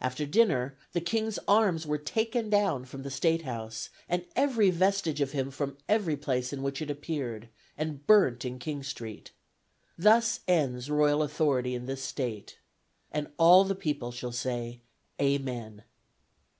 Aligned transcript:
After 0.00 0.26
dinner, 0.26 0.78
the 0.92 1.00
King's 1.00 1.40
Arms 1.48 1.88
were 1.88 1.98
taken 1.98 2.48
down 2.48 2.84
from 2.84 3.02
the 3.02 3.10
State 3.10 3.42
House, 3.42 3.90
and 4.08 4.24
every 4.36 4.70
vestige 4.70 5.20
of 5.20 5.32
him 5.32 5.50
from 5.50 5.76
every 5.88 6.16
place 6.16 6.52
in 6.52 6.62
which 6.62 6.80
it 6.80 6.88
appeared, 6.88 7.48
and 7.76 8.06
burnt 8.06 8.44
in 8.44 8.60
King 8.60 8.84
Street. 8.84 9.32
Thus 9.98 10.38
ends 10.46 10.88
royal 10.88 11.20
authority 11.20 11.74
in 11.74 11.86
this 11.86 12.04
State. 12.04 12.60
And 13.10 13.32
all 13.38 13.64
the 13.64 13.74
people 13.74 14.12
shall 14.12 14.30
say 14.30 14.82
Amen." 15.20 15.82